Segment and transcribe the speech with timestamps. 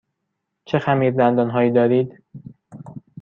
[0.65, 2.23] چه خمیردندان هایی دارید؟